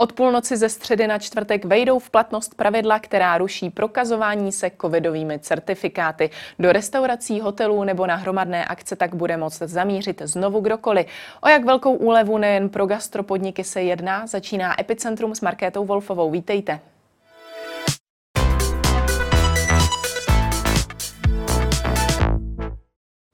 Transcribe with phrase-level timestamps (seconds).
[0.00, 5.38] Od půlnoci ze středy na čtvrtek vejdou v platnost pravidla, která ruší prokazování se covidovými
[5.38, 6.30] certifikáty.
[6.58, 11.06] Do restaurací, hotelů nebo na hromadné akce tak bude moct zamířit znovu kdokoliv.
[11.40, 16.30] O jak velkou úlevu nejen pro gastropodniky se jedná, začíná Epicentrum s Markétou Wolfovou.
[16.30, 16.80] Vítejte.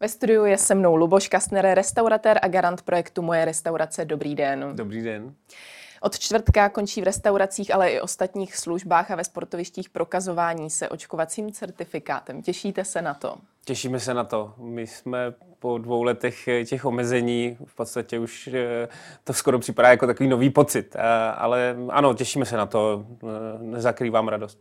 [0.00, 4.04] Ve studiu je se mnou Luboš Kastner, restauratér a garant projektu Moje restaurace.
[4.04, 4.72] Dobrý den.
[4.74, 5.34] Dobrý den.
[6.00, 11.52] Od čtvrtka končí v restauracích, ale i ostatních službách a ve sportovištích prokazování se očkovacím
[11.52, 12.42] certifikátem.
[12.42, 13.34] Těšíte se na to?
[13.64, 14.54] Těšíme se na to.
[14.58, 18.88] My jsme po dvou letech těch omezení v podstatě už eh,
[19.24, 20.96] to skoro připadá jako takový nový pocit.
[20.96, 21.02] Eh,
[21.36, 23.06] ale ano, těšíme se na to.
[23.22, 23.26] Eh,
[23.58, 24.58] nezakrývám radost.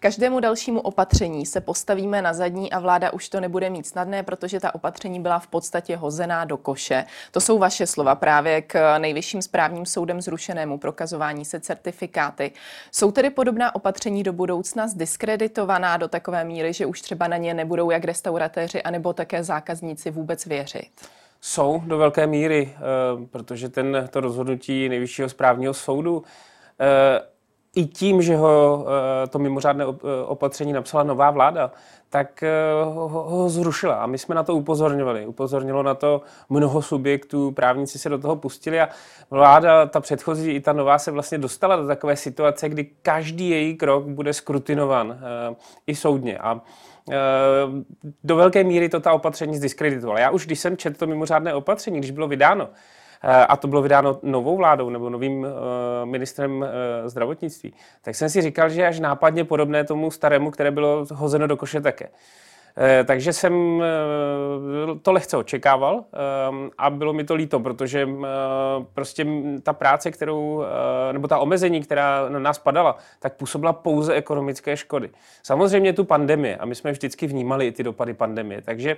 [0.00, 4.60] Každému dalšímu opatření se postavíme na zadní a vláda už to nebude mít snadné, protože
[4.60, 7.04] ta opatření byla v podstatě hozená do koše.
[7.30, 12.52] To jsou vaše slova právě k nejvyšším správním soudem zrušenému prokazování se certifikáty.
[12.92, 17.54] Jsou tedy podobná opatření do budoucna zdiskreditovaná do takové míry, že už třeba na ně
[17.54, 20.90] nebudou jak restauratéři anebo také zákazníci vůbec věřit?
[21.40, 26.24] Jsou do velké míry, eh, protože ten, to rozhodnutí nejvyššího správního soudu
[26.80, 27.35] eh,
[27.76, 28.86] i tím, že ho
[29.24, 31.70] eh, to mimořádné eh, opatření napsala nová vláda,
[32.10, 32.50] tak eh,
[32.84, 33.94] ho, ho zrušila.
[33.94, 35.26] A my jsme na to upozorňovali.
[35.26, 38.88] Upozornilo na to mnoho subjektů, právníci se do toho pustili a
[39.30, 43.76] vláda, ta předchozí i ta nová, se vlastně dostala do takové situace, kdy každý její
[43.76, 45.18] krok bude skrutinovan
[45.86, 46.38] i soudně.
[46.38, 46.60] A
[48.24, 50.20] do velké míry to ta opatření zdiskreditovala.
[50.20, 52.68] Já už, když jsem četl to mimořádné opatření, když bylo vydáno,
[53.22, 58.42] a to bylo vydáno novou vládou nebo novým eh, ministrem eh, zdravotnictví, tak jsem si
[58.42, 62.08] říkal, že až nápadně podobné tomu starému, které bylo hozeno do koše také.
[63.04, 63.82] Takže jsem
[65.02, 66.04] to lehce očekával
[66.78, 68.08] a bylo mi to líto, protože
[68.94, 69.26] prostě
[69.62, 70.64] ta práce, kterou,
[71.12, 75.10] nebo ta omezení, která na nás padala, tak působila pouze ekonomické škody.
[75.42, 78.96] Samozřejmě tu pandemie a my jsme vždycky vnímali i ty dopady pandemie, takže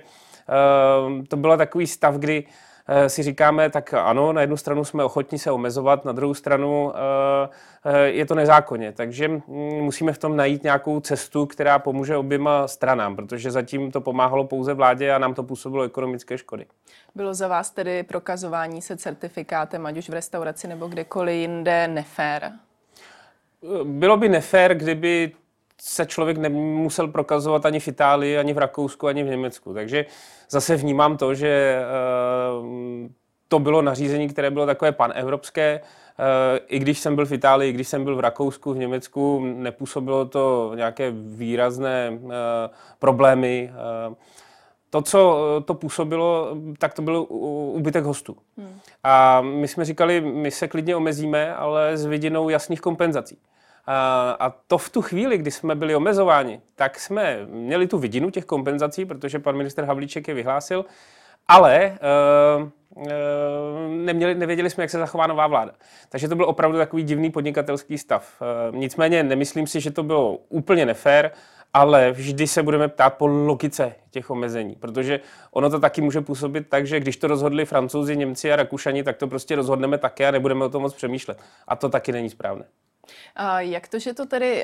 [1.27, 2.43] to byl takový stav, kdy
[2.78, 6.93] Eh, si říkáme, tak ano, na jednu stranu jsme ochotní se omezovat, na druhou stranu
[6.95, 7.49] eh,
[7.85, 8.91] eh, je to nezákonně.
[8.91, 9.41] Takže mm,
[9.81, 14.73] musíme v tom najít nějakou cestu, která pomůže oběma stranám, protože zatím to pomáhalo pouze
[14.73, 16.65] vládě a nám to působilo ekonomické škody.
[17.15, 22.51] Bylo za vás tedy prokazování se certifikátem, ať už v restauraci nebo kdekoliv jinde, nefér?
[23.83, 25.31] Bylo by nefér, kdyby
[25.81, 29.73] se člověk nemusel prokazovat ani v Itálii, ani v Rakousku, ani v Německu.
[29.73, 30.05] Takže
[30.49, 33.09] zase vnímám to, že eh,
[33.47, 35.81] to bylo nařízení, které bylo takové panevropské.
[36.19, 39.39] Eh, I když jsem byl v Itálii, i když jsem byl v Rakousku, v Německu,
[39.45, 42.69] nepůsobilo to nějaké výrazné eh,
[42.99, 43.71] problémy.
[44.91, 48.37] To, co to působilo, tak to byl úbytek hostů.
[48.57, 48.79] Hmm.
[49.03, 53.37] A my jsme říkali, my se klidně omezíme, ale s vidinou jasných kompenzací.
[54.39, 58.45] A to v tu chvíli, kdy jsme byli omezováni, tak jsme měli tu vidinu těch
[58.45, 60.85] kompenzací, protože pan minister Havlíček je vyhlásil,
[61.47, 61.97] ale
[62.57, 63.07] uh, uh,
[63.87, 65.71] neměli, nevěděli jsme, jak se zachová nová vláda.
[66.09, 68.41] Takže to byl opravdu takový divný podnikatelský stav.
[68.71, 71.31] Uh, nicméně nemyslím si, že to bylo úplně nefér,
[71.73, 75.19] ale vždy se budeme ptát po logice těch omezení, protože
[75.51, 79.17] ono to taky může působit tak, že když to rozhodli francouzi, Němci a Rakušani, tak
[79.17, 81.39] to prostě rozhodneme také a nebudeme o tom moc přemýšlet.
[81.67, 82.65] A to taky není správné.
[83.35, 84.63] A jak to, že to tedy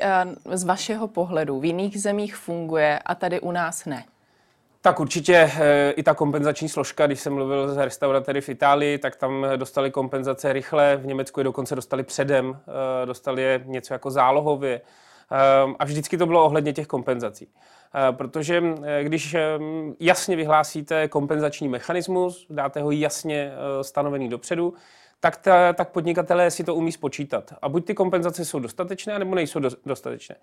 [0.52, 4.04] z vašeho pohledu v jiných zemích funguje a tady u nás ne?
[4.80, 9.16] Tak určitě e, i ta kompenzační složka, když jsem mluvil s restauratéry v Itálii, tak
[9.16, 12.60] tam dostali kompenzace rychle, v Německu je dokonce dostali předem,
[13.04, 14.80] dostali je něco jako zálohově.
[15.78, 17.48] A vždycky to bylo ohledně těch kompenzací.
[18.10, 18.62] Protože
[19.02, 19.36] když
[20.00, 23.52] jasně vyhlásíte kompenzační mechanismus, dáte ho jasně
[23.82, 24.74] stanovený dopředu,
[25.20, 27.52] tak, ta, tak podnikatelé si to umí spočítat.
[27.62, 30.36] A buď ty kompenzace jsou dostatečné, nebo nejsou do, dostatečné.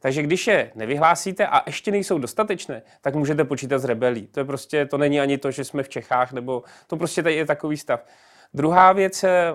[0.00, 4.26] Takže když je nevyhlásíte a ještě nejsou dostatečné, tak můžete počítat s rebelí.
[4.26, 7.34] To je prostě, to není ani to, že jsme v Čechách, nebo to prostě tady
[7.34, 8.04] je takový stav.
[8.54, 9.54] Druhá věc eh,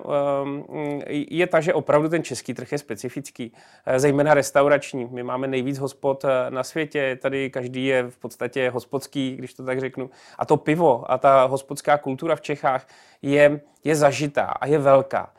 [1.09, 3.53] je ta, že opravdu ten český trh je specifický,
[3.85, 5.07] eh, zejména restaurační.
[5.11, 9.65] My máme nejvíc hospod eh, na světě, tady každý je v podstatě hospodský, když to
[9.65, 10.09] tak řeknu.
[10.37, 12.87] A to pivo a ta hospodská kultura v Čechách
[13.21, 15.33] je, je zažitá a je velká.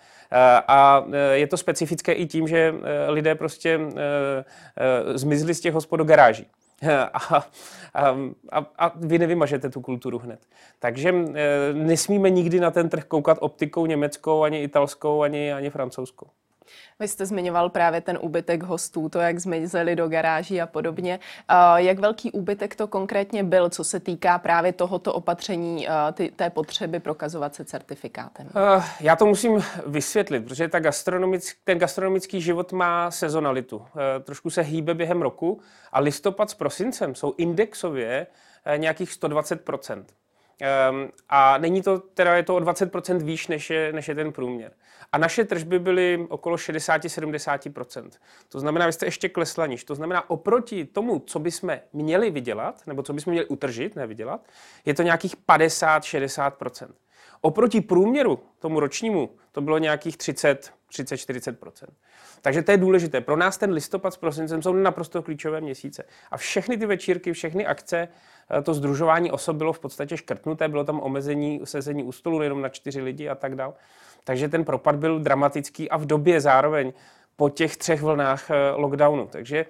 [0.68, 2.74] A je to specifické i tím, že
[3.08, 3.80] lidé prostě
[5.14, 6.46] zmizli z těch hospod do garáží.
[7.12, 7.46] a,
[8.52, 10.40] a, a vy nevymažete tu kulturu hned.
[10.78, 16.26] Takže e, nesmíme nikdy na ten trh koukat optikou německou, ani italskou, ani, ani francouzskou.
[17.00, 21.20] Vy jste zmiňoval právě ten úbytek hostů, to, jak zmizeli do garáží a podobně.
[21.76, 27.00] Jak velký úbytek to konkrétně byl, co se týká právě tohoto opatření, ty, té potřeby
[27.00, 28.50] prokazovat se certifikátem?
[29.00, 33.86] Já to musím vysvětlit, protože ta gastronomick, ten gastronomický život má sezonalitu.
[34.22, 35.60] Trošku se hýbe během roku
[35.92, 38.26] a listopad s prosincem jsou indexově
[38.76, 39.70] nějakých 120
[40.90, 44.32] Um, a není to, teda je to o 20% výš, než je, než je ten
[44.32, 44.72] průměr.
[45.12, 48.10] A naše tržby byly okolo 60-70%.
[48.48, 49.84] To znamená, vy jste ještě klesla níž.
[49.84, 54.40] To znamená, oproti tomu, co bychom měli vydělat, nebo co bychom měli utržit, ne vydělat,
[54.84, 56.88] je to nějakých 50-60%.
[57.40, 61.86] Oproti průměru, tomu ročnímu, to bylo nějakých 30, 30-40%.
[62.42, 63.20] Takže to je důležité.
[63.20, 66.04] Pro nás ten listopad s prosincem jsou naprosto klíčové měsíce.
[66.30, 68.08] A všechny ty večírky, všechny akce,
[68.58, 72.62] eh, to združování osob bylo v podstatě škrtnuté, bylo tam omezení sezení u stolu jenom
[72.62, 73.72] na čtyři lidi a tak dále.
[74.24, 76.92] Takže ten propad byl dramatický a v době zároveň
[77.36, 79.26] po těch třech vlnách eh, lockdownu.
[79.26, 79.66] Takže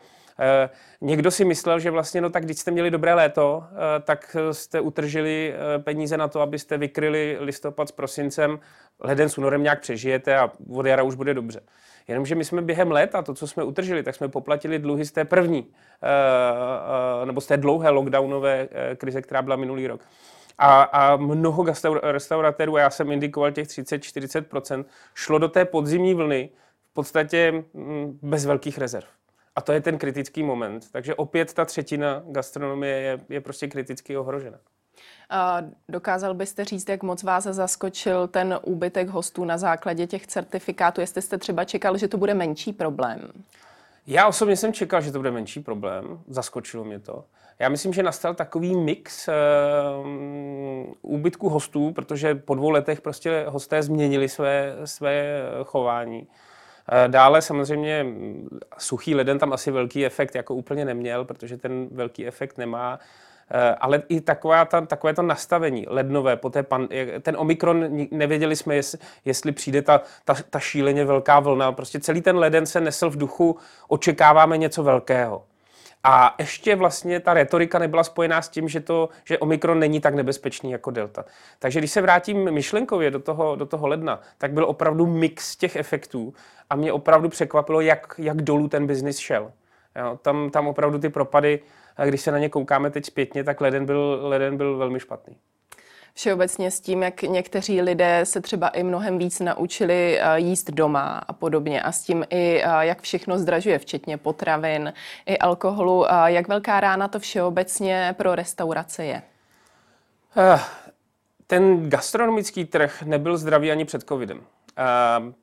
[1.01, 4.81] někdo si myslel, že vlastně, no tak když jste měli dobré léto, eh, tak jste
[4.81, 8.59] utržili eh, peníze na to, abyste vykryli listopad s prosincem,
[9.01, 11.61] leden s únorem nějak přežijete a od jara už bude dobře.
[12.09, 15.25] Jenomže my jsme během léta, to, co jsme utržili, tak jsme poplatili dluhy z té
[15.25, 15.67] první,
[17.25, 20.01] nebo z té dlouhé lockdownové krize, která byla minulý rok.
[20.59, 21.67] A, a mnoho
[22.03, 24.85] restauratérů, a já jsem indikoval těch 30-40%,
[25.15, 26.51] šlo do té podzimní vlny
[26.91, 29.07] v podstatě mm, bez velkých rezerv.
[29.56, 30.91] A to je ten kritický moment.
[30.93, 34.59] Takže opět ta třetina gastronomie je, je prostě kriticky ohrožena.
[35.31, 41.01] A dokázal byste říct, jak moc vás zaskočil ten úbytek hostů na základě těch certifikátů?
[41.01, 43.21] Jestli jste třeba čekal, že to bude menší problém?
[44.06, 46.21] Já osobně jsem čekal, že to bude menší problém.
[46.29, 47.25] Zaskočilo mě to.
[47.59, 49.35] Já myslím, že nastal takový mix uh,
[51.03, 56.27] úbytku hostů, protože po dvou letech prostě hosté změnili své, své chování.
[56.93, 58.07] Eh, dále samozřejmě
[58.79, 62.99] suchý leden tam asi velký efekt jako úplně neměl, protože ten velký efekt nemá.
[63.51, 66.89] Eh, ale i taková ta, takové to nastavení lednové, po té pan,
[67.23, 71.73] ten Omikron, nevěděli jsme, jestli, jestli přijde ta, ta, ta šíleně velká vlna.
[71.73, 73.57] Prostě celý ten leden se nesl v duchu,
[73.89, 75.45] očekáváme něco velkého.
[76.05, 80.15] A ještě vlastně ta retorika nebyla spojená s tím, že, to, že Omikron není tak
[80.15, 81.25] nebezpečný jako Delta.
[81.59, 85.77] Takže když se vrátím myšlenkově do toho, do toho ledna, tak byl opravdu mix těch
[85.77, 86.35] efektů
[86.71, 89.53] a mě opravdu překvapilo, jak, jak dolů ten biznis šel.
[89.97, 91.61] Jo, tam, tam opravdu ty propady,
[92.05, 95.37] když se na ně koukáme teď zpětně, tak leden byl, leden byl velmi špatný
[96.15, 101.23] všeobecně s tím, jak někteří lidé se třeba i mnohem víc naučili eh, jíst doma
[101.29, 104.93] a podobně a s tím i eh, jak všechno zdražuje, včetně potravin
[105.27, 106.05] i alkoholu.
[106.27, 109.23] Jak velká rána to všeobecně pro restaurace je?
[110.37, 110.61] Eh,
[111.47, 114.41] ten gastronomický trh nebyl zdravý ani před covidem.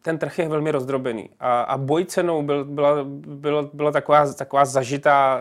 [0.02, 4.66] Ten trh je velmi rozdrobený a, a boj cenou byl, byla, byla, byla taková, taková
[4.66, 5.40] zažitá,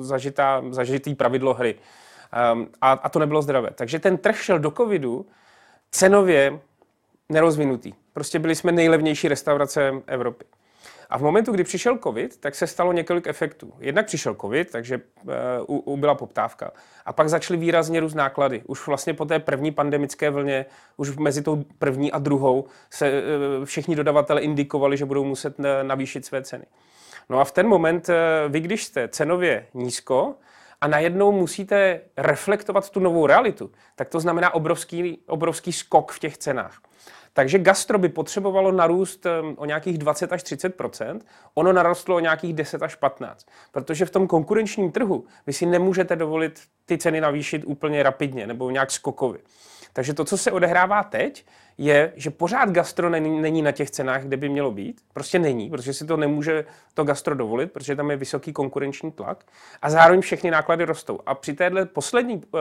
[0.00, 1.78] zažitá, zažitý pravidlo hry.
[2.52, 3.70] Um, a, a to nebylo zdravé.
[3.74, 5.26] Takže ten trh šel do covidu
[5.90, 6.60] cenově
[7.28, 7.92] nerozvinutý.
[8.12, 10.44] Prostě byli jsme nejlevnější restaurace Evropy.
[11.10, 13.72] A v momentu, kdy přišel covid, tak se stalo několik efektů.
[13.80, 15.00] Jednak přišel covid, takže
[15.66, 16.70] uh, ubyla poptávka.
[17.06, 18.62] A pak začaly výrazně růst náklady.
[18.66, 20.66] Už vlastně po té první pandemické vlně,
[20.96, 26.26] už mezi tou první a druhou, se uh, všichni dodavatelé indikovali, že budou muset navýšit
[26.26, 26.64] své ceny.
[27.28, 28.14] No a v ten moment, uh,
[28.52, 30.34] vy když jste cenově nízko,
[30.84, 36.38] a najednou musíte reflektovat tu novou realitu, tak to znamená obrovský, obrovský skok v těch
[36.38, 36.82] cenách.
[37.32, 39.26] Takže gastro by potřebovalo narůst
[39.56, 41.20] o nějakých 20 až 30%
[41.54, 46.16] ono narostlo o nějakých 10 až 15 protože v tom konkurenčním trhu vy si nemůžete
[46.16, 49.40] dovolit ty ceny navýšit úplně rapidně nebo nějak skokově.
[49.96, 51.46] Takže to, co se odehrává teď,
[51.78, 55.00] je, že pořád gastro není, není na těch cenách, kde by mělo být.
[55.12, 59.44] Prostě není, protože si to nemůže to gastro dovolit, protože tam je vysoký konkurenční tlak
[59.82, 61.20] a zároveň všechny náklady rostou.
[61.26, 62.60] A při téhle poslední uh,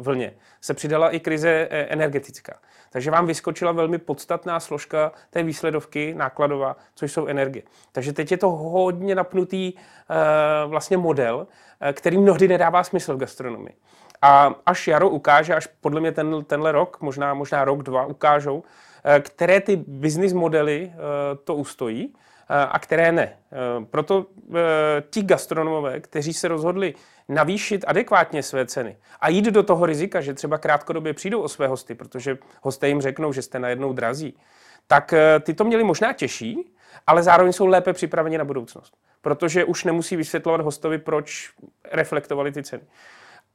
[0.00, 2.58] vlně se přidala i krize eh, energetická.
[2.90, 7.62] Takže vám vyskočila velmi podstatná složka té výsledovky nákladová, což jsou energie.
[7.92, 11.46] Takže teď je to hodně napnutý uh, vlastně model,
[11.92, 13.74] který mnohdy nedává smysl v gastronomii.
[14.22, 18.62] A až jaro ukáže, až podle mě ten, tenhle rok, možná, možná rok, dva ukážou,
[19.04, 20.98] eh, které ty business modely eh,
[21.44, 23.36] to ustojí eh, a které ne.
[23.90, 24.26] Proto
[25.10, 26.94] ti gastronomové, kteří se rozhodli
[27.28, 31.66] navýšit adekvátně své ceny a jít do toho rizika, že třeba krátkodobě přijdou o své
[31.66, 34.38] hosty, protože hosté jim řeknou, že jste najednou drazí,
[34.86, 36.72] tak ty to měli možná těžší,
[37.06, 38.94] ale zároveň jsou lépe připraveni na budoucnost.
[39.20, 41.50] Protože už nemusí vysvětlovat hostovi, proč
[41.92, 42.82] reflektovali ty ceny.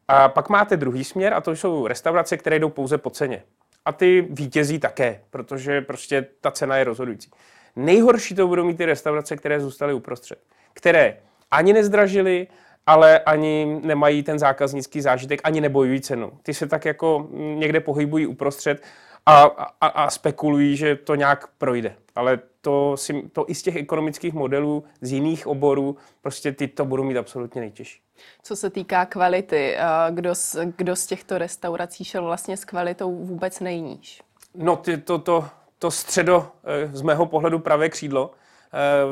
[0.07, 3.43] A pak máte druhý směr a to jsou restaurace, které jdou pouze po ceně.
[3.85, 7.31] A ty vítězí také, protože prostě ta cena je rozhodující.
[7.75, 10.39] Nejhorší to budou mít ty restaurace, které zůstaly uprostřed,
[10.73, 11.17] které
[11.51, 12.47] ani nezdražily,
[12.85, 16.31] ale ani nemají ten zákaznický zážitek, ani nebojují cenu.
[16.43, 18.83] Ty se tak jako někde pohybují uprostřed
[19.27, 19.43] a,
[19.81, 21.95] a, a spekulují, že to nějak projde.
[22.15, 26.85] Ale to, si, to i z těch ekonomických modelů z jiných oborů, prostě ty to
[26.85, 28.01] budou mít absolutně nejtěžší.
[28.43, 29.81] Co se týká kvality, eh,
[30.11, 34.21] kdo z, kdo z těchto restaurací šel vlastně s kvalitou vůbec nejníž?
[34.55, 35.45] No, ty, to, to,
[35.79, 38.31] to středo, eh, z mého pohledu pravé křídlo,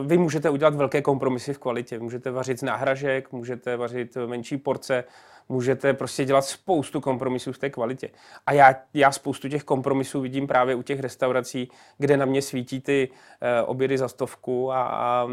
[0.06, 2.00] vy můžete udělat velké kompromisy v kvalitě.
[2.00, 5.04] Můžete vařit z náhražek, můžete vařit menší porce,
[5.50, 8.10] můžete prostě dělat spoustu kompromisů v té kvalitě.
[8.46, 12.82] A já, já spoustu těch kompromisů vidím právě u těch restaurací, kde na mě svítí
[12.82, 15.28] ty uh, obědy za stovku a, a,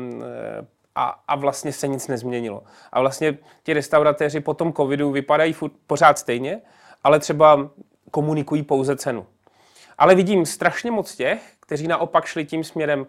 [0.95, 2.63] a, a vlastně se nic nezměnilo.
[2.93, 6.61] A vlastně ti restauratéři po tom covidu vypadají furt, pořád stejně,
[7.05, 7.71] ale třeba
[8.11, 9.27] komunikují pouze cenu.
[9.99, 13.07] Ale vidím strašně moc těch, kteří naopak šli tím směrem,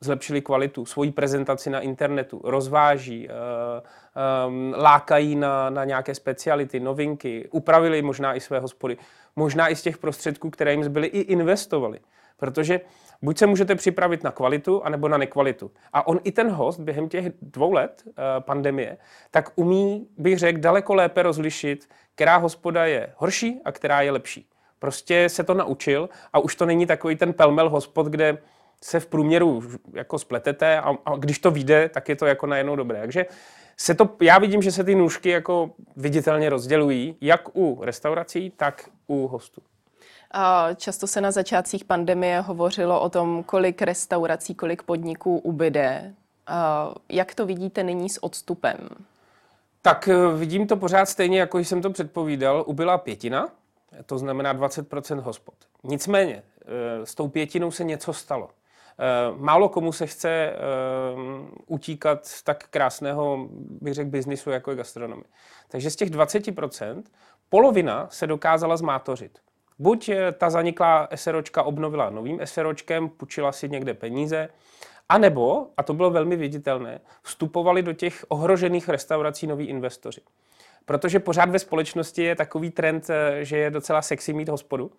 [0.00, 8.02] zlepšili kvalitu, svoji prezentaci na internetu, rozváží, um, lákají na, na nějaké speciality, novinky, upravili
[8.02, 8.96] možná i své hospody,
[9.36, 12.00] možná i z těch prostředků, které jim zbyly, i investovali.
[12.36, 12.80] Protože
[13.22, 15.70] buď se můžete připravit na kvalitu, anebo na nekvalitu.
[15.92, 18.96] A on i ten host během těch dvou let uh, pandemie,
[19.30, 24.48] tak umí, bych řekl, daleko lépe rozlišit, která hospoda je horší a která je lepší.
[24.78, 28.38] Prostě se to naučil a už to není takový ten pelmel hospod, kde
[28.82, 29.62] se v průměru
[29.92, 33.00] jako spletete a, a když to vyjde, tak je to jako najednou dobré.
[33.00, 33.26] Takže
[33.76, 38.90] se to, já vidím, že se ty nůžky jako viditelně rozdělují, jak u restaurací, tak
[39.06, 39.62] u hostů.
[40.76, 46.14] Často se na začátcích pandemie hovořilo o tom, kolik restaurací, kolik podniků ubyde.
[47.08, 48.88] Jak to vidíte nyní s odstupem?
[49.82, 52.64] Tak eh, vidím to pořád stejně, jako jsem to předpovídal.
[52.66, 53.48] Ubyla pětina,
[54.06, 55.54] to znamená 20% hospod.
[55.82, 58.50] Nicméně, eh, s tou pětinou se něco stalo.
[58.98, 60.56] Eh, málo komu se chce eh,
[61.66, 63.48] utíkat z tak krásného,
[63.80, 65.24] bych řekl, biznisu, jako je gastronomie.
[65.68, 67.02] Takže z těch 20%
[67.48, 69.38] polovina se dokázala zmátořit.
[69.78, 74.48] Buď eh, ta zaniklá SROčka obnovila novým SROčkem, půjčila si někde peníze,
[75.08, 80.20] a nebo, a to bylo velmi viditelné, vstupovali do těch ohrožených restaurací noví investoři.
[80.84, 83.08] Protože pořád ve společnosti je takový trend,
[83.40, 84.90] že je docela sexy mít hospodu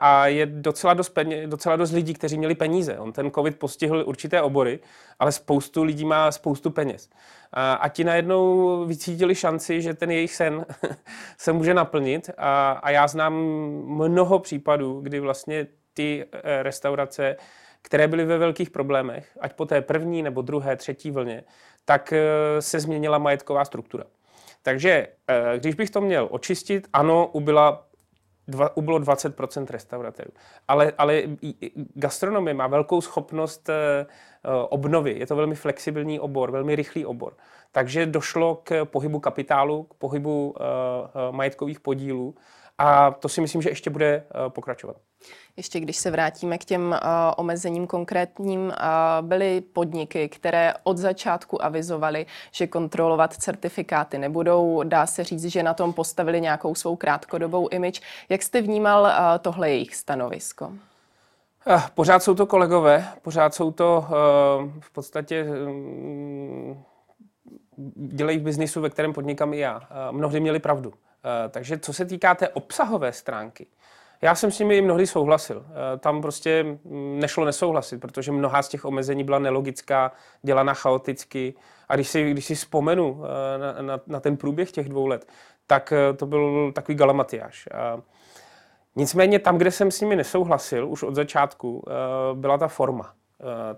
[0.00, 2.98] a je docela dost, peně, docela dost lidí, kteří měli peníze.
[2.98, 4.78] On ten covid postihl určité obory,
[5.18, 7.10] ale spoustu lidí má spoustu peněz.
[7.52, 10.66] A, a ti najednou vycítili šanci, že ten jejich sen
[11.38, 13.34] se může naplnit a, a já znám
[13.84, 17.36] mnoho případů, kdy vlastně ty eh, restaurace,
[17.82, 21.44] které byly ve velkých problémech, ať po té první nebo druhé, třetí vlně,
[21.84, 22.22] tak eh,
[22.62, 24.04] se změnila majetková struktura.
[24.62, 27.86] Takže eh, když bych to měl očistit, ano, ubyla
[28.48, 30.30] dva, ubylo 20% restauratérů.
[30.68, 31.22] Ale, ale
[31.94, 34.06] gastronomie má velkou schopnost eh,
[34.68, 35.18] obnovy.
[35.18, 37.36] Je to velmi flexibilní obor, velmi rychlý obor.
[37.72, 40.54] Takže došlo k pohybu kapitálu, k pohybu
[41.30, 42.34] majetkových podílů
[42.78, 44.96] a to si myslím, že ještě bude uh, pokračovat.
[45.56, 46.96] Ještě když se vrátíme k těm uh,
[47.36, 48.72] omezením konkrétním, uh,
[49.20, 54.82] byly podniky, které od začátku avizovaly, že kontrolovat certifikáty nebudou.
[54.82, 58.00] Dá se říct, že na tom postavili nějakou svou krátkodobou image.
[58.28, 60.72] Jak jste vnímal uh, tohle jejich stanovisko?
[61.94, 64.06] Pořád jsou to kolegové, pořád jsou to
[64.80, 66.84] v podstatě um,
[67.94, 69.76] dělají v biznisu, ve kterém podnikám i já.
[69.76, 70.90] Uh, mnohdy měli pravdu.
[70.90, 70.96] Uh,
[71.50, 73.66] takže co se týká té obsahové stránky,
[74.22, 75.66] já jsem s nimi mnohdy souhlasil.
[75.68, 81.54] Eh, tam prostě mm, nešlo nesouhlasit, protože mnoha z těch omezení byla nelogická, dělaná chaoticky.
[81.88, 85.28] A když si, když si vzpomenu eh, na, na, na ten průběh těch dvou let,
[85.66, 87.68] tak eh, to byl takový galamatiáš.
[88.96, 91.84] Nicméně tam, kde jsem s nimi nesouhlasil už od začátku,
[92.34, 93.14] byla ta forma.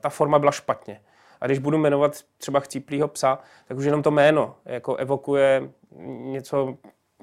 [0.01, 1.01] Ta forma byla špatně.
[1.41, 5.71] A když budu jmenovat třeba chcíplýho psa, tak už jenom to jméno jako evokuje
[6.07, 6.77] něco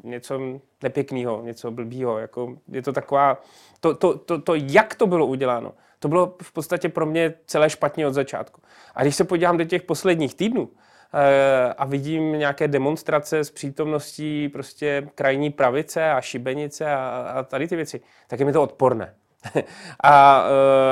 [0.03, 0.39] něco
[0.83, 2.19] nepěkného, něco blbýho.
[2.19, 3.41] Jako je to taková,
[3.79, 7.69] to, to, to, to, jak to bylo uděláno, to bylo v podstatě pro mě celé
[7.69, 8.61] špatně od začátku.
[8.95, 10.69] A když se podívám do těch posledních týdnů
[11.13, 17.67] e, a vidím nějaké demonstrace s přítomností prostě krajní pravice a šibenice a, a tady
[17.67, 19.15] ty věci, tak je mi to odporné.
[20.03, 20.45] a,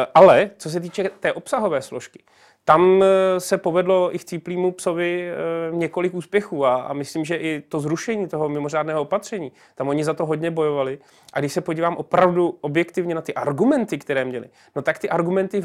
[0.03, 2.23] e, ale co se týče té obsahové složky,
[2.67, 5.35] tam eh, se povedlo i chcíplýmu psovi eh,
[5.75, 10.13] několik úspěchů a, a myslím, že i to zrušení toho mimořádného opatření, tam oni za
[10.13, 10.99] to hodně bojovali.
[11.33, 15.63] A když se podívám opravdu objektivně na ty argumenty, které měli, no tak ty argumenty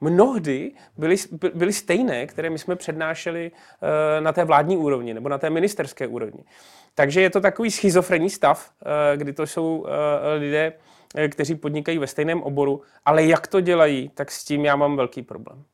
[0.00, 1.16] mnohdy byly,
[1.54, 6.06] byly stejné, které my jsme přednášeli eh, na té vládní úrovni nebo na té ministerské
[6.06, 6.44] úrovni.
[6.94, 8.70] Takže je to takový schizofrenní stav,
[9.16, 9.86] kdy to jsou
[10.38, 10.72] lidé,
[11.28, 15.22] kteří podnikají ve stejném oboru, ale jak to dělají, tak s tím já mám velký
[15.22, 15.64] problém.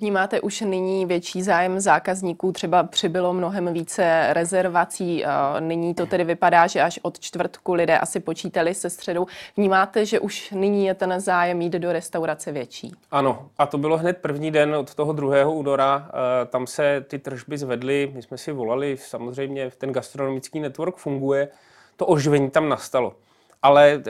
[0.00, 5.24] Vnímáte už nyní větší zájem zákazníků, třeba přibylo mnohem více rezervací,
[5.60, 9.26] nyní to tedy vypadá, že až od čtvrtku lidé asi počítali se středou.
[9.56, 12.92] Vnímáte, že už nyní je ten zájem jít do restaurace větší?
[13.10, 15.46] Ano, a to bylo hned první den od toho 2.
[15.46, 16.10] února,
[16.42, 21.48] e, tam se ty tržby zvedly, my jsme si volali, samozřejmě ten gastronomický network funguje,
[21.96, 23.14] to oživení tam nastalo.
[23.62, 24.02] Ale e,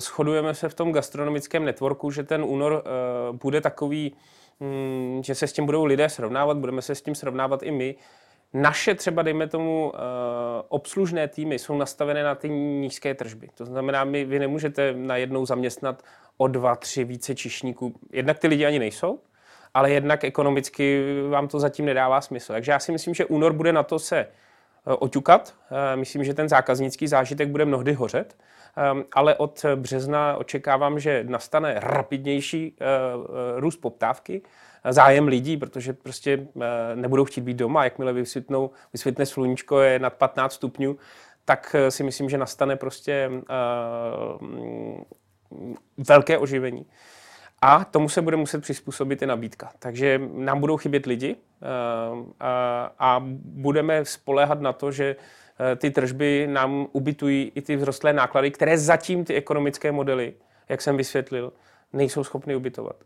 [0.00, 4.14] shodujeme se v tom gastronomickém networku, že ten únor e, bude takový
[5.20, 7.96] že se s tím budou lidé srovnávat, budeme se s tím srovnávat i my.
[8.54, 9.98] Naše třeba, dejme tomu, eh,
[10.68, 13.48] obslužné týmy jsou nastavené na ty nízké tržby.
[13.54, 16.02] To znamená, my, vy nemůžete najednou zaměstnat
[16.36, 17.94] o dva, tři více čišníků.
[18.12, 19.18] Jednak ty lidi ani nejsou,
[19.74, 22.52] ale jednak ekonomicky vám to zatím nedává smysl.
[22.52, 24.26] Takže já si myslím, že únor bude na to se eh,
[24.84, 25.54] oťukat.
[25.70, 28.36] Eh, myslím, že ten zákaznický zážitek bude mnohdy hořet.
[28.76, 34.42] Ehm, ale od března očekávám, že nastane rapidnější eh, eh, růst poptávky,
[34.90, 40.12] zájem lidí, protože prostě eh, nebudou chtít být doma, jakmile vysvětnou, vysvětne sluníčko je nad
[40.12, 40.96] 15 stupňů,
[41.44, 43.30] tak si myslím, že nastane prostě
[44.40, 45.04] mm,
[46.08, 46.86] velké oživení.
[47.62, 49.72] A tomu se bude muset přizpůsobit i nabídka.
[49.78, 51.36] Takže nám budou chybět lidi
[52.98, 55.16] a budeme spoléhat na to, že
[55.76, 60.34] ty tržby nám ubytují i ty vzrostlé náklady, které zatím ty ekonomické modely,
[60.68, 61.52] jak jsem vysvětlil,
[61.92, 62.96] nejsou schopny ubytovat.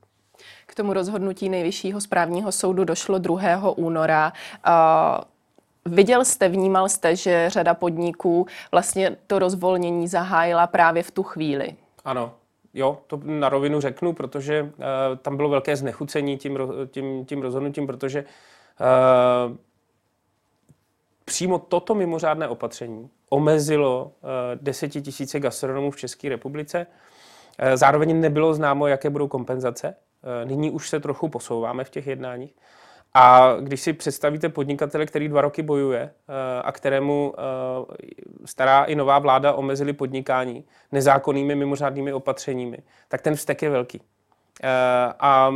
[0.67, 3.79] K tomu rozhodnutí nejvyššího správního soudu došlo 2.
[3.79, 4.33] února.
[5.85, 11.77] Viděl jste, vnímal jste, že řada podniků vlastně to rozvolnění zahájila právě v tu chvíli?
[12.05, 12.35] Ano,
[12.75, 14.69] jo, to na rovinu řeknu, protože uh,
[15.23, 19.57] tam bylo velké znechucení tím, tím, tím rozhodnutím, protože uh,
[21.27, 26.87] přímo toto mimořádné opatření omezilo eh, desetitisíce gastronomů v České republice.
[27.59, 29.97] Eh, zároveň nebylo známo, jaké budou kompenzace.
[30.43, 32.55] Eh, nyní už se trochu posouváme v těch jednáních.
[33.15, 36.11] A když si představíte podnikatele, který dva roky bojuje
[36.63, 37.35] a kterému
[38.45, 44.03] stará i nová vláda omezili podnikání nezákonnými mimořádnými opatřeními, tak ten vztek je velký.
[45.21, 45.51] A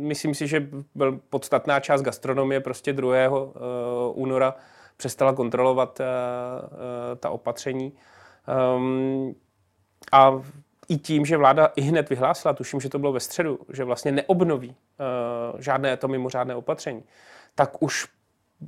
[0.00, 0.68] myslím si, že
[1.30, 3.16] podstatná část gastronomie prostě 2.
[4.12, 4.54] února
[4.98, 6.00] přestala kontrolovat
[7.20, 7.92] ta opatření.
[8.48, 9.34] Ehm,
[10.12, 10.42] a
[10.88, 14.12] i tím, že vláda i hned vyhlásila, tuším, že to bylo ve středu, že vlastně
[14.12, 14.76] neobnoví
[15.58, 17.04] žádné to mimořádné opatření,
[17.54, 18.08] tak už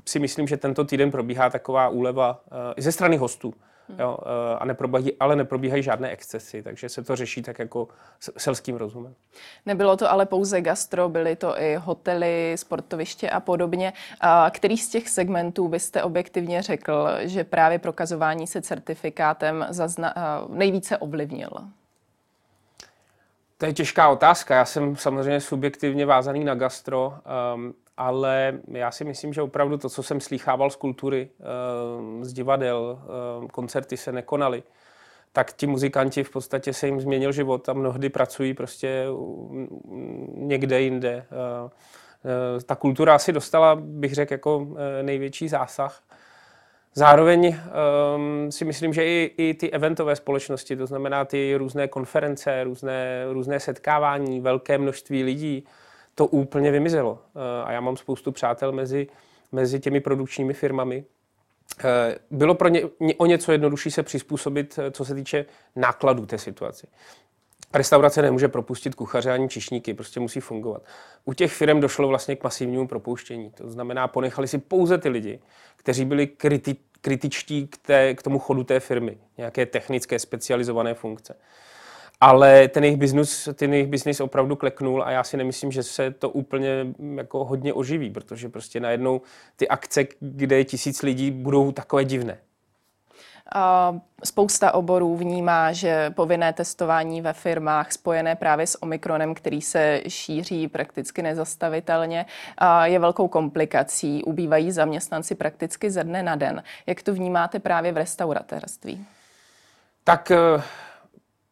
[0.09, 2.45] si myslím, že tento týden probíhá taková úleva
[2.77, 3.55] i ze strany hostů.
[3.99, 7.89] Jo, eh, a neprobíhají, ale neprobíhají žádné excesy, takže se to řeší tak jako
[8.39, 9.15] selským rozumem.
[9.67, 13.93] Nebylo to ale pouze gastro, byly to i hotely, sportoviště a podobně.
[14.51, 20.99] Který z těch segmentů byste objektivně řekl, že právě prokazování se certifikátem zazna- eh, nejvíce
[20.99, 21.51] ovlivnil?
[23.59, 24.55] To je těžká otázka.
[24.55, 27.15] Já jsem samozřejmě subjektivně vázaný na gastro.
[27.55, 32.33] Um, ale já si myslím, že opravdu to, co jsem slýchával z kultury, eh, z
[32.33, 34.63] divadel, eh, koncerty se nekonaly,
[35.33, 39.07] tak ti muzikanti v podstatě se jim změnil život a mnohdy pracují prostě
[40.35, 41.27] někde jinde.
[41.31, 44.69] Eh, ta kultura asi dostala, bych řekl, jako
[45.03, 46.03] největší zásah.
[46.95, 47.57] Zároveň
[48.17, 53.25] um, si myslím, že i, i ty eventové společnosti, to znamená ty různé konference, různé,
[53.33, 55.67] různé setkávání, velké množství lidí,
[56.21, 57.19] to úplně vymizelo.
[57.37, 59.07] Eh, a já mám spoustu přátel mezi,
[59.53, 61.05] mezi těmi produkčními firmami.
[61.85, 62.83] Eh, bylo pro ně
[63.17, 65.45] o něco jednodušší se přizpůsobit, eh, co se týče
[65.77, 66.87] nákladů té situaci.
[67.75, 70.83] Restaurace nemůže propustit kuchaře ani čišníky, prostě musí fungovat.
[71.25, 73.51] U těch firm došlo vlastně k masivnímu propouštění.
[73.51, 75.41] To znamená, ponechali si pouze ty lidi,
[75.77, 81.37] kteří byli kriti, kritičtí k, té, k tomu chodu té firmy, nějaké technické specializované funkce
[82.21, 86.11] ale ten jejich biznis, ten jejich biznis opravdu kleknul a já si nemyslím, že se
[86.11, 89.21] to úplně mm, jako hodně oživí, protože prostě najednou
[89.57, 92.39] ty akce, kde je tisíc lidí, budou takové divné.
[94.25, 100.69] Spousta oborů vnímá, že povinné testování ve firmách spojené právě s Omikronem, který se šíří
[100.69, 102.27] prakticky nezastavitelně,
[102.85, 104.25] je velkou komplikací.
[104.25, 106.63] Ubývají zaměstnanci prakticky ze dne na den.
[106.87, 109.07] Jak to vnímáte právě v restauratérství?
[110.05, 110.63] Tak eh,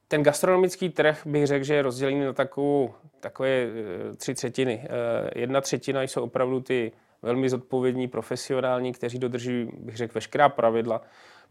[0.09, 4.85] ten gastronomický trh bych řekl, že je rozdělený na takovou, takové eh, tři třetiny.
[4.85, 6.93] Eh, jedna třetina jsou opravdu ty
[7.23, 11.03] velmi zodpovědní, profesionální, kteří dodržují, bych řekl, veškerá pravidla.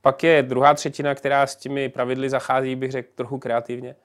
[0.02, 3.96] Pak je druhá třetina, která s těmi pravidly zachází, bych řekl, trochu kreativně.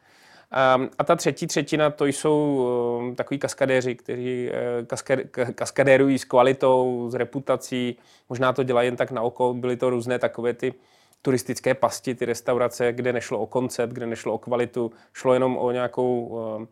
[0.98, 2.68] A ta třetí třetina, to jsou
[3.00, 7.96] ehm, takový kaskadéři, kteří eh, kaskadérují s kvalitou, s reputací,
[8.28, 10.74] možná to dělají jen tak na oko, byly to různé takové ty
[11.22, 15.70] turistické pasti, ty restaurace, kde nešlo o koncept, kde nešlo o kvalitu, šlo jenom o
[15.70, 16.68] nějakou um,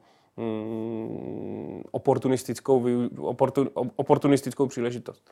[1.90, 2.84] oportunistickou,
[3.18, 5.30] oportun, oportunistickou příležitost.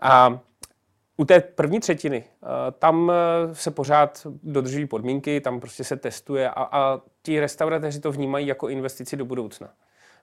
[0.00, 0.40] A
[1.16, 2.46] u té první třetiny, eh,
[2.78, 8.12] tam eh, se pořád dodržují podmínky, tam prostě se testuje a, a ti restauratéři to
[8.12, 9.68] vnímají jako investici do budoucna.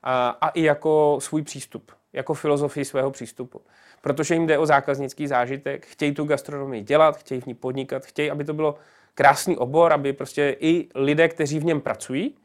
[0.03, 3.61] A, a i jako svůj přístup, jako filozofii svého přístupu.
[4.01, 8.31] Protože jim jde o zákaznický zážitek, chtějí tu gastronomii dělat, chtějí v ní podnikat, chtějí,
[8.31, 8.75] aby to bylo
[9.15, 12.35] krásný obor, aby prostě i lidé, kteří v něm pracují,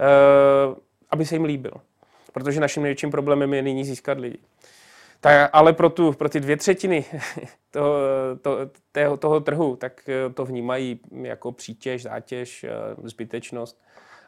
[0.00, 0.74] eh,
[1.10, 1.72] aby se jim líbil.
[2.32, 4.38] Protože naším největším problémem je nyní získat lidi.
[5.20, 7.04] Tak, ale pro, tu, pro ty dvě třetiny
[7.70, 7.98] toho,
[8.42, 8.58] to,
[8.92, 12.70] toho, toho trhu, tak eh, to vnímají jako přítěž, zátěž, eh,
[13.02, 13.82] zbytečnost.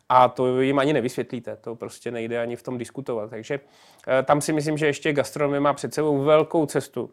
[0.09, 3.31] A to jim ani nevysvětlíte, to prostě nejde ani v tom diskutovat.
[3.31, 3.61] Takže
[4.09, 7.11] eh, tam si myslím, že ještě gastronomie má před sebou velkou cestu,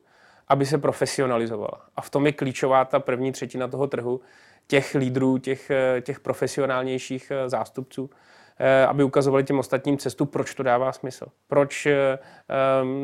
[0.47, 1.85] aby se profesionalizovala.
[1.95, 4.21] A v tom je klíčová ta první třetina toho trhu,
[4.67, 8.42] těch lídrů, těch, těch profesionálnějších zástupců, Eh,
[8.87, 11.25] aby ukazovali těm ostatním cestu, proč to dává smysl.
[11.47, 12.19] Proč eh,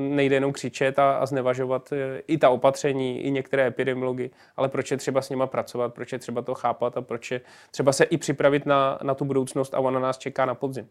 [0.10, 4.98] nejde jenom křičet a, znevažovat eh, i ta opatření, i některé epidemiology, ale proč je
[4.98, 8.18] třeba s nima pracovat, proč je třeba to chápat a proč je třeba se i
[8.18, 10.88] připravit na, na tu budoucnost a ona nás čeká na podzim.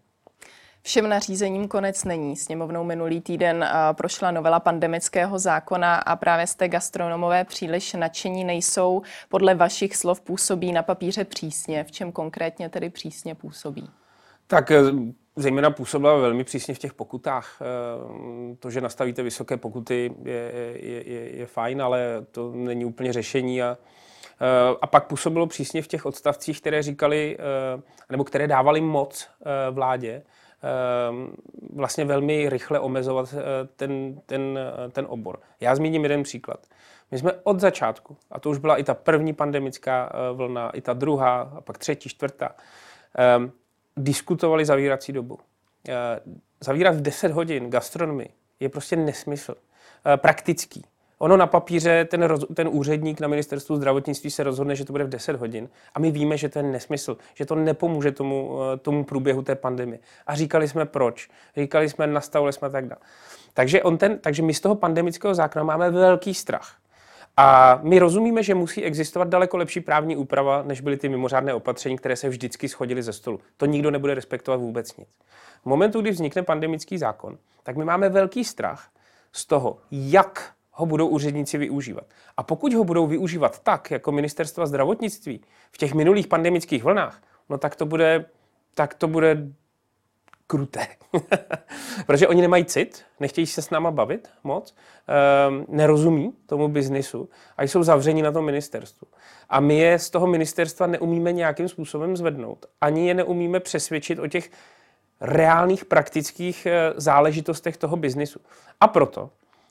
[0.83, 2.37] Všem nařízením konec není.
[2.37, 9.03] Sněmovnou minulý týden prošla novela pandemického zákona a právě z té gastronomové příliš nadšení nejsou.
[9.29, 11.85] Podle vašich slov působí na papíře přísně.
[11.85, 13.91] V čem konkrétně tedy přísně působí?
[14.51, 14.83] Tak eh,
[15.37, 17.59] zejména působila velmi přísně v těch pokutách.
[17.61, 23.13] Eh, to, že nastavíte vysoké pokuty, je, je, je, je fajn, ale to není úplně
[23.13, 23.63] řešení.
[23.63, 23.79] A,
[24.41, 27.39] eh, a pak působilo přísně v těch odstavcích, které říkali,
[28.11, 29.29] nebo které dávali moc
[29.71, 30.23] vládě,
[31.75, 33.35] vlastně velmi rychle omezovat
[33.77, 34.59] ten, ten,
[34.93, 35.41] ten obor.
[35.61, 36.67] Já zmíním jeden příklad.
[37.11, 40.93] My jsme od začátku, a to už byla i ta první pandemická vlna, i ta
[40.93, 42.55] druhá, a pak třetí, čtvrtá,
[43.99, 45.39] diskutovali zavírací dobu.
[45.89, 46.21] Eh,
[46.61, 48.31] zavírat v 10 hodin gastronomii
[48.61, 49.55] je prostě nesmysl.
[50.07, 50.85] Eh, praktický.
[51.19, 55.05] Ono na papíře, ten, roz, ten úředník na ministerstvu zdravotnictví se rozhodne, že to bude
[55.05, 55.69] v 10 hodin.
[55.95, 59.55] A my víme, že to je nesmysl, že to nepomůže tomu, eh, tomu průběhu té
[59.55, 59.99] pandemie.
[60.27, 61.29] A říkali jsme proč.
[61.57, 63.01] Říkali jsme, nastavili jsme tak dále.
[63.55, 66.77] Takže, on ten, takže my z toho pandemického zákona máme velký strach.
[67.41, 71.97] A my rozumíme, že musí existovat daleko lepší právní úprava, než byly ty mimořádné opatření,
[71.97, 73.41] které se vždycky schodily ze stolu.
[73.57, 75.09] To nikdo nebude respektovat vůbec nic.
[75.63, 78.89] V momentu, kdy vznikne pandemický zákon, tak my máme velký strach
[79.33, 82.05] z toho, jak ho budou úředníci využívat.
[82.37, 85.41] A pokud ho budou využívat tak, jako ministerstva zdravotnictví
[85.73, 88.25] v těch minulých pandemických vlnách, no tak to bude,
[88.75, 89.47] tak to bude
[90.49, 90.87] kruté.
[92.07, 94.75] Protože oni nemají cit, nechtějí se s náma bavit moc,
[95.49, 99.07] um, nerozumí tomu biznisu a jsou zavření na tom ministerstvu.
[99.49, 102.67] A my je z toho ministerstva neumíme nějakým způsobem zvednout.
[102.81, 104.51] Ani je neumíme přesvědčit o těch
[105.21, 108.41] reálných praktických eh, záležitostech toho biznisu.
[108.81, 109.31] A proto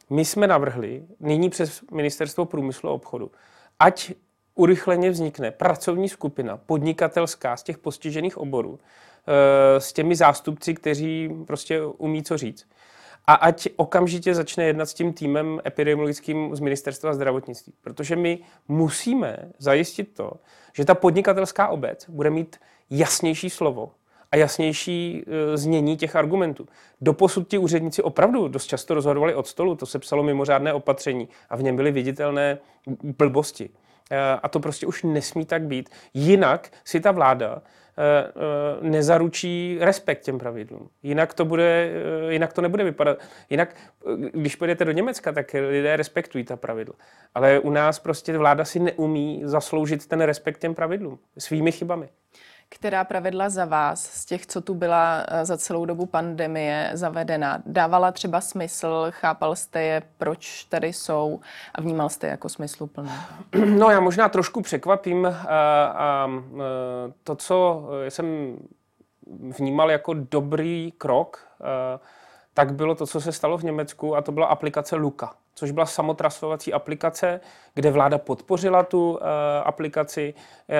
[0.10, 3.32] my jsme navrhli nyní přes Ministerstvo průmyslu a obchodu,
[3.80, 4.14] ať
[4.56, 8.80] urychleně vznikne pracovní skupina podnikatelská z těch postižených oborů,
[9.78, 12.68] s těmi zástupci, kteří prostě umí co říct.
[13.28, 17.74] A ať okamžitě začne jednat s tím týmem epidemiologickým z ministerstva zdravotnictví.
[17.82, 20.32] Protože my musíme zajistit to,
[20.74, 22.58] že ta podnikatelská obec bude mít
[22.90, 23.92] jasnější slovo
[24.32, 26.68] a jasnější e, znění těch argumentů.
[27.02, 31.56] Doposud ti úředníci opravdu dost často rozhodovali od stolu, to se psalo mimořádné opatření a
[31.56, 32.58] v něm byly viditelné
[33.04, 33.70] blbosti.
[34.12, 35.90] E, a to prostě už nesmí tak být.
[36.14, 37.62] Jinak si ta vláda
[38.00, 40.90] Eh, eh, nezaručí respekt těm pravidlům.
[41.04, 41.92] Jinak to, bude,
[42.30, 43.18] eh, jinak to nebude vypadat.
[43.50, 43.76] Jinak,
[44.32, 46.96] když pojedete do Německa, tak lidé respektují ta pravidla.
[47.36, 52.10] Ale u nás prostě vláda si neumí zasloužit ten respekt těm pravidlům svými chybami.
[52.70, 57.62] Která pravidla za vás, z těch, co tu byla eh, za celou dobu pandemie zavedena,
[57.66, 61.40] dávala třeba smysl, chápal jste je, proč tady jsou
[61.76, 63.12] a vnímal jste je jako smysluplné?
[63.66, 65.32] No já možná trošku překvapím a,
[65.86, 66.30] a,
[67.24, 68.58] to, co jsem
[69.58, 71.48] vnímal jako dobrý krok,
[72.54, 75.86] tak bylo to, co se stalo v Německu a to byla aplikace Luka což byla
[75.86, 77.40] samotrasovací aplikace,
[77.74, 79.20] kde vláda podpořila tu uh,
[79.64, 80.76] aplikaci, uh,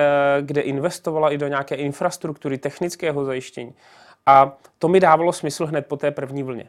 [0.46, 3.74] kde investovala i do nějaké infrastruktury technického zajištění.
[4.26, 6.68] A to mi dávalo smysl hned po té první vlně.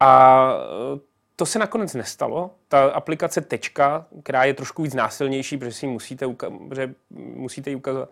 [0.00, 0.52] A
[0.92, 0.98] uh,
[1.36, 2.50] to se nakonec nestalo.
[2.68, 6.94] Ta aplikace Tečka, která je trošku víc násilnější, protože si ji musíte, uka-
[7.34, 8.08] musíte ji ukazovat,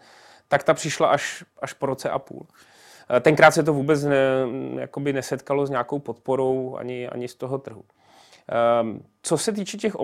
[0.49, 2.47] tak ta přišla až, až po roce a půl.
[3.21, 4.17] Tenkrát se to vůbec ne,
[4.79, 7.85] jakoby nesetkalo s nějakou podporou ani, ani z toho trhu.
[8.83, 9.97] Um, co se týče těch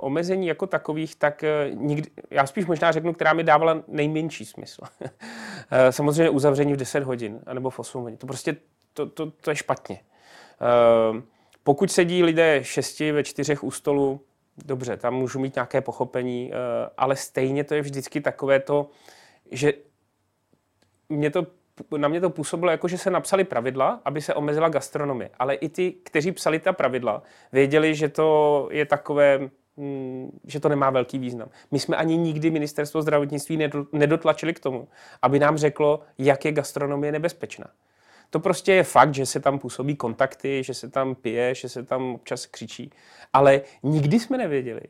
[0.00, 4.82] omezení jako takových, tak uh, nikdy, já spíš možná řeknu, která mi dávala nejmenší smysl.
[4.82, 5.08] uh,
[5.90, 8.16] samozřejmě uzavření v 10 hodin, anebo v 8 hodin.
[8.16, 8.56] To prostě,
[8.92, 10.00] to, to, to je špatně.
[11.12, 11.20] Uh,
[11.64, 14.20] pokud sedí lidé šesti ve čtyřech u stolu,
[14.64, 16.56] dobře, tam můžu mít nějaké pochopení, uh,
[16.96, 18.90] ale stejně to je vždycky takové to,
[19.50, 19.72] že
[21.08, 21.46] mě to
[21.96, 25.30] na mě to působilo jako, že se napsali pravidla, aby se omezila gastronomie.
[25.38, 29.38] Ale i ty, kteří psali ta pravidla, věděli, že to je takové,
[29.76, 31.48] mm, že to nemá velký význam.
[31.70, 34.88] My jsme ani nikdy ministerstvo zdravotnictví nedotlačili k tomu,
[35.22, 37.66] aby nám řeklo, jak je gastronomie nebezpečná.
[38.30, 41.82] To prostě je fakt, že se tam působí kontakty, že se tam pije, že se
[41.82, 42.90] tam občas křičí.
[43.32, 44.80] Ale nikdy jsme nevěděli,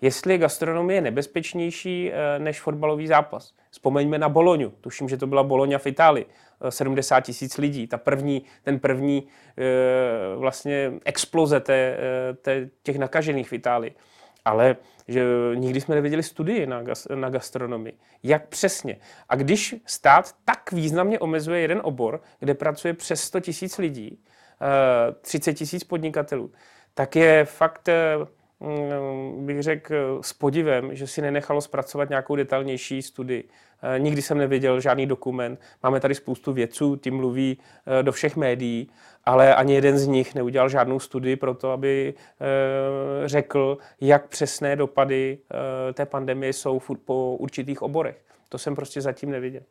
[0.00, 3.52] jestli je gastronomie nebezpečnější eh, než fotbalový zápas.
[3.70, 4.70] Vzpomeňme na Boloňu.
[4.80, 6.26] Tuším, že to byla Boloňa v Itálii.
[6.68, 7.86] 70 eh, tisíc lidí.
[7.86, 11.98] Ta první, ten první eh, vlastně exploze té,
[12.42, 13.94] té, těch nakažených v Itálii.
[14.44, 14.76] Ale
[15.08, 16.82] že nikdy jsme nevěděli studii na,
[17.14, 17.98] na gastronomii.
[18.22, 18.96] Jak přesně?
[19.28, 24.18] A když stát tak významně omezuje jeden obor, kde pracuje přes 100 tisíc lidí,
[25.20, 26.52] 30 tisíc podnikatelů,
[26.94, 27.88] tak je fakt
[29.36, 33.48] bych řekl s podivem, že si nenechalo zpracovat nějakou detailnější studii.
[33.82, 35.60] Eh, nikdy jsem neviděl žádný dokument.
[35.82, 38.90] Máme tady spoustu vědců, ty mluví eh, do všech médií,
[39.24, 44.76] ale ani jeden z nich neudělal žádnou studii pro to, aby eh, řekl, jak přesné
[44.76, 45.38] dopady
[45.92, 48.16] té pandemie jsou po určitých oborech.
[48.48, 49.62] To jsem prostě zatím neviděl.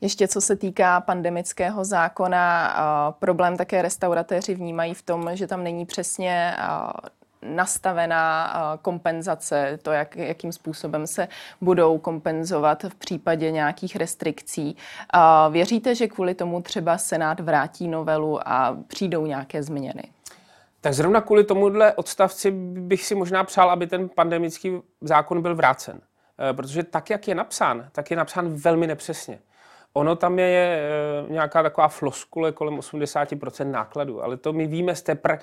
[0.00, 5.86] Ještě co se týká pandemického zákona, problém také restauratéři vnímají v tom, že tam není
[5.86, 6.54] přesně
[7.42, 8.52] nastavená
[8.82, 11.28] kompenzace, to, jak, jakým způsobem se
[11.60, 14.76] budou kompenzovat v případě nějakých restrikcí.
[15.50, 20.02] Věříte, že kvůli tomu třeba Senát vrátí novelu a přijdou nějaké změny?
[20.80, 26.00] Tak zrovna kvůli tomuhle odstavci bych si možná přál, aby ten pandemický zákon byl vrácen.
[26.50, 29.38] E, protože tak, jak je napsán, tak je napsán velmi nepřesně.
[29.92, 35.02] Ono tam je e, nějaká taková floskule kolem 80% nákladů, ale to my víme z
[35.02, 35.38] té pra-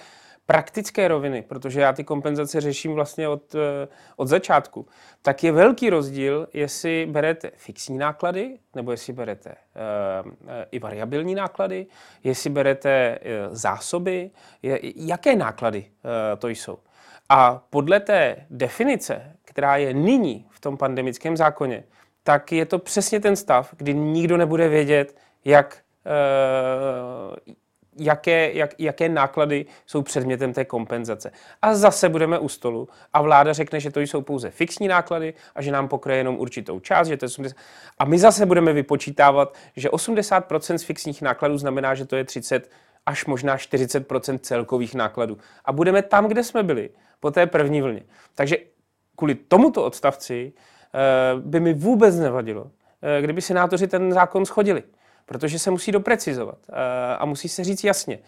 [0.50, 4.88] praktické roviny, protože já ty kompenzace řeším vlastně od, eh, od začátku,
[5.22, 10.32] tak je velký rozdíl, jestli berete fixní náklady, nebo jestli berete uh,
[10.72, 11.86] i variabilní náklady,
[12.24, 14.32] jestli berete uh, zásoby,
[14.62, 16.78] je, jaké náklady uh, to jsou.
[17.30, 21.84] A podle té definice, která je nyní v tom pandemickém zákoně,
[22.24, 25.78] tak je to přesně ten stav, kdy nikdo nebude vědět, jak,
[28.00, 31.32] jaké, jak, jaké náklady jsou předmětem té kompenzace.
[31.62, 35.62] A zase budeme u stolu a vláda řekne, že to jsou pouze fixní náklady a
[35.62, 37.58] že nám pokryje jenom určitou část, že to je 80...
[37.98, 42.70] A my zase budeme vypočítávat, že 80% z fixních nákladů znamená, že to je 30
[43.06, 45.38] až možná 40% celkových nákladů.
[45.66, 48.04] A budeme tam, kde jsme byli, po té první vlně.
[48.36, 48.58] Takže
[49.16, 51.00] kvůli tomuto odstavci eh,
[51.40, 54.84] by mi vůbec nevadilo, eh, kdyby senátoři ten zákon schodili
[55.30, 56.74] protože se musí doprecizovat eh,
[57.18, 58.20] a musí se říct jasně.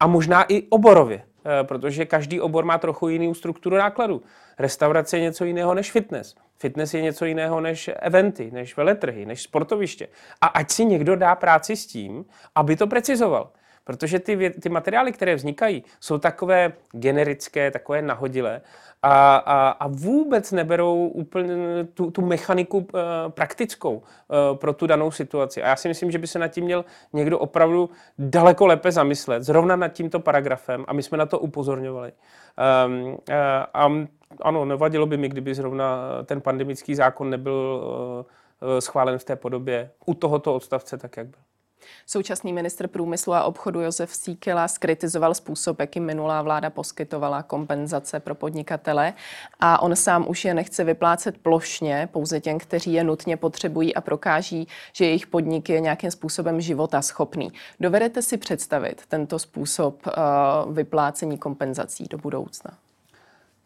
[0.00, 4.22] A možná i oborově, eh, protože každý obor má trochu jinou strukturu nákladů.
[4.58, 6.34] Restaurace je něco jiného než fitness.
[6.58, 10.08] Fitness je něco jiného než eventy, než veletrhy, než sportoviště.
[10.40, 13.50] A ať si někdo dá práci s tím, aby to precizoval.
[13.84, 18.60] Protože ty, ty materiály, které vznikají, jsou takové generické, takové nahodilé
[19.02, 21.54] a, a, a vůbec neberou úplně
[21.94, 22.84] tu, tu mechaniku uh,
[23.28, 25.62] praktickou uh, pro tu danou situaci.
[25.62, 29.42] A já si myslím, že by se nad tím měl někdo opravdu daleko lépe zamyslet,
[29.42, 32.12] zrovna nad tímto paragrafem, a my jsme na to upozorňovali.
[32.86, 33.16] Um, uh,
[33.74, 33.90] a
[34.42, 37.82] ano, nevadilo by mi, kdyby zrovna ten pandemický zákon nebyl
[38.62, 41.40] uh, schválen v té podobě u tohoto odstavce, tak jak byl.
[42.06, 48.34] Současný ministr průmyslu a obchodu Josef Síkela skritizoval způsob, jakým minulá vláda poskytovala kompenzace pro
[48.34, 49.14] podnikatele
[49.60, 54.00] a on sám už je nechce vyplácet plošně, pouze těm, kteří je nutně potřebují a
[54.00, 57.52] prokáží, že jejich podnik je nějakým způsobem života schopný.
[57.80, 62.70] Dovedete si představit tento způsob uh, vyplácení kompenzací do budoucna?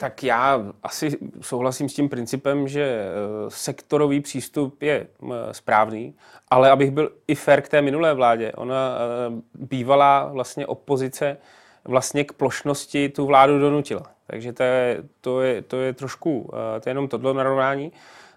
[0.00, 3.10] Tak já asi souhlasím s tím principem, že eh,
[3.48, 5.06] sektorový přístup je
[5.52, 6.14] správný,
[6.48, 11.36] ale abych byl i fair k té minulé vládě, ona eh, bývalá vlastně opozice
[11.84, 14.02] vlastně k plošnosti tu vládu donutila.
[14.26, 17.92] Takže to je, to je, to je trošku, eh, to je jenom tohle narovnání.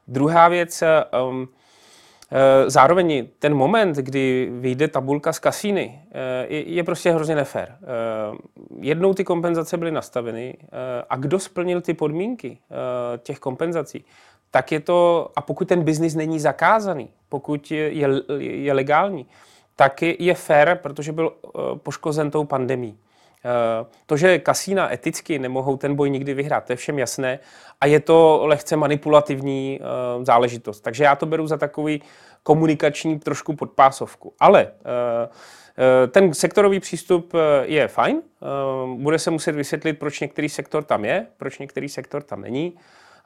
[0.08, 0.84] Druhá věc,
[1.30, 1.61] um, Eh,
[2.68, 7.76] zároveň ten moment, kdy vyjde tabulka z kasíny, eh, je prostě hrozně nefér.
[7.82, 8.38] Eh,
[8.80, 10.58] jednou ty kompenzace byly nastaveny
[11.10, 12.58] a kdo splnil ty podmínky
[13.18, 14.06] těch kompenzací,
[14.52, 18.08] tak je to, a pokud ten biznis není zakázaný, pokud je, je,
[18.40, 19.26] je legální,
[19.76, 21.34] tak je, je fér, protože byl
[21.84, 22.98] poškozen tou pandemí.
[24.06, 27.40] To, že kasína eticky nemohou ten boj nikdy vyhrát, to je všem jasné
[27.82, 29.80] a je to lehce manipulativní
[30.24, 30.82] záležitost.
[30.82, 32.02] Takže já to beru za takový
[32.44, 34.34] komunikační trošku podpásovku.
[34.40, 34.72] Ale
[36.12, 38.22] ten sektorový přístup je fajn,
[38.96, 42.78] bude se muset vysvětlit, proč některý sektor tam je, proč některý sektor tam není.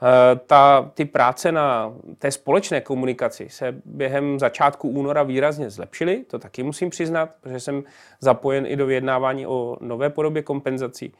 [0.03, 6.39] Eh, ta, ty práce na té společné komunikaci se během začátku února výrazně zlepšily, to
[6.39, 7.83] taky musím přiznat, protože jsem
[8.19, 11.13] zapojen i do vyjednávání o nové podobě kompenzací.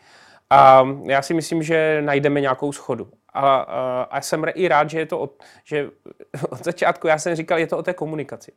[0.50, 3.10] A já si myslím, že najdeme nějakou schodu.
[3.34, 5.90] A, a, a jsem i rád, že je to od, že
[6.50, 8.52] od začátku, já jsem říkal, je to o té komunikaci.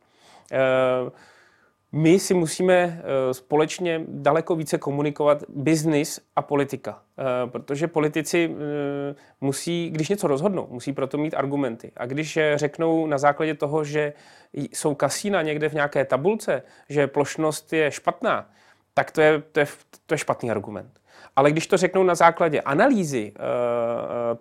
[0.51, 0.59] E,
[1.91, 9.15] my si musíme eh, společně daleko více komunikovat biznis a politika, eh, protože politici eh,
[9.41, 11.91] musí, když něco rozhodnou, musí proto mít argumenty.
[11.97, 14.13] A když řeknou na základě toho, že
[14.53, 18.49] jsou kasína někde v nějaké tabulce, že plošnost je špatná,
[18.93, 19.67] tak to je, to je,
[20.05, 20.99] to je špatný argument.
[21.35, 23.33] Ale když to řeknou na základě analýzy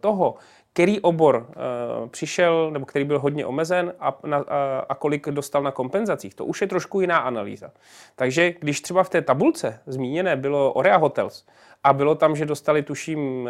[0.01, 0.35] toho,
[0.79, 5.63] který obor uh, přišel, nebo který byl hodně omezen a, na, a, a kolik dostal
[5.63, 6.35] na kompenzacích.
[6.35, 7.71] To už je trošku jiná analýza.
[8.17, 11.47] Takže když třeba v té tabulce zmíněné bylo Orea Hotels,
[11.85, 13.49] a bylo tam, že dostali tuším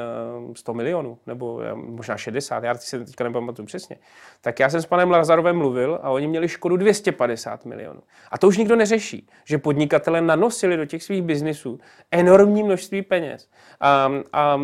[0.57, 3.97] 100 eh, milionů, nebo eh, možná 60, já si teďka nepamatuju přesně.
[4.41, 8.01] Tak já jsem s panem Lazarovem mluvil a oni měli škodu 250 milionů.
[8.31, 13.51] A to už nikdo neřeší, že podnikatele nanosili do těch svých biznisů enormní množství peněz.
[13.81, 14.61] A, a,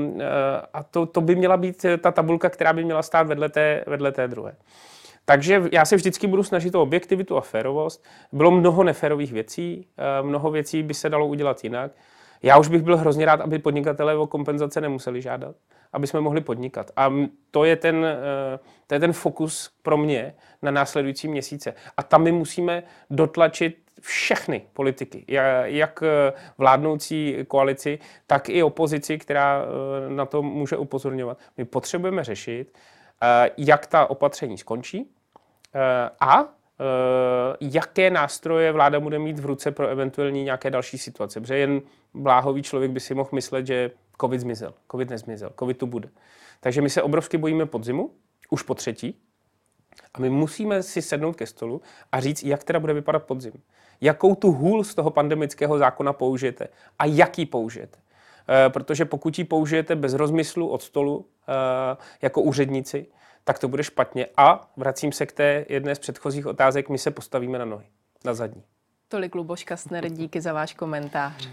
[0.72, 4.12] a to, to by měla být ta tabulka, která by měla stát vedle té, vedle
[4.12, 4.56] té druhé.
[5.24, 8.04] Takže já se vždycky budu snažit o objektivitu a férovost.
[8.32, 11.92] Bylo mnoho neférových věcí, eh, mnoho věcí by se dalo udělat jinak.
[12.44, 15.56] Já už bych byl hrozně rád, aby podnikatelé o kompenzace nemuseli žádat,
[15.92, 16.90] aby jsme mohli podnikat.
[16.96, 17.12] A
[17.50, 21.74] to je ten, eh, to je ten fokus pro mě na následující měsíce.
[21.96, 25.24] A tam my musíme dotlačit všechny politiky,
[25.64, 31.38] jak eh, vládnoucí koalici, tak i opozici, která eh, na to může upozorňovat.
[31.56, 32.78] My potřebujeme řešit,
[33.56, 35.10] jak ta opatření skončí
[36.20, 36.48] a
[37.60, 41.40] jaké nástroje vláda bude mít v ruce pro eventuální nějaké další situace.
[41.40, 41.82] Protože jen
[42.14, 46.08] bláhový člověk by si mohl myslet, že covid zmizel, covid nezmizel, covid tu bude.
[46.60, 48.10] Takže my se obrovsky bojíme podzimu,
[48.50, 49.20] už po třetí,
[50.14, 51.82] a my musíme si sednout ke stolu
[52.12, 53.52] a říct, jak teda bude vypadat podzim.
[54.00, 57.98] Jakou tu hůl z toho pandemického zákona použijete a jaký použijete.
[58.66, 63.06] E, protože pokud ji použijete bez rozmyslu od stolu e, jako úředníci,
[63.44, 64.26] tak to bude špatně.
[64.36, 67.86] A vracím se k té jedné z předchozích otázek, my se postavíme na nohy,
[68.24, 68.62] na zadní.
[69.08, 71.48] Tolik Luboš Kastner, díky za váš komentář.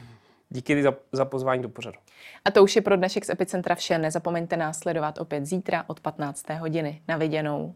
[0.50, 1.98] Díky za, za pozvání do pořadu.
[2.46, 3.98] A to už je pro dnešek z Epicentra vše.
[3.98, 6.50] Nezapomeňte nás sledovat opět zítra od 15.
[6.50, 7.02] hodiny.
[7.08, 7.76] Na viděnou.